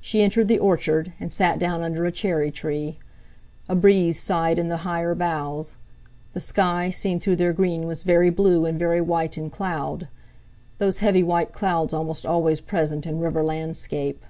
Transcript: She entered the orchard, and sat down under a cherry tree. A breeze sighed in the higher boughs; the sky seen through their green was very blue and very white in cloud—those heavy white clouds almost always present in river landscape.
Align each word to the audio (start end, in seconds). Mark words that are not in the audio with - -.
She 0.00 0.22
entered 0.22 0.46
the 0.46 0.60
orchard, 0.60 1.14
and 1.18 1.32
sat 1.32 1.58
down 1.58 1.82
under 1.82 2.04
a 2.06 2.12
cherry 2.12 2.52
tree. 2.52 3.00
A 3.68 3.74
breeze 3.74 4.16
sighed 4.22 4.56
in 4.56 4.68
the 4.68 4.76
higher 4.86 5.16
boughs; 5.16 5.74
the 6.32 6.38
sky 6.38 6.90
seen 6.90 7.18
through 7.18 7.34
their 7.34 7.52
green 7.52 7.84
was 7.88 8.04
very 8.04 8.30
blue 8.30 8.64
and 8.66 8.78
very 8.78 9.00
white 9.00 9.36
in 9.36 9.50
cloud—those 9.50 11.00
heavy 11.00 11.24
white 11.24 11.52
clouds 11.52 11.92
almost 11.92 12.24
always 12.24 12.60
present 12.60 13.04
in 13.04 13.18
river 13.18 13.42
landscape. 13.42 14.24